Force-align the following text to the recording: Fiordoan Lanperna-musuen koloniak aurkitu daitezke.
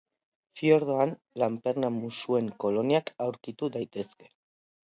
Fiordoan 0.59 1.13
Lanperna-musuen 1.43 2.49
koloniak 2.65 3.15
aurkitu 3.27 3.71
daitezke. 3.77 4.33